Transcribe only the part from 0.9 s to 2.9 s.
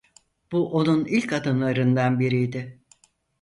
ilk adımlarından biriydi.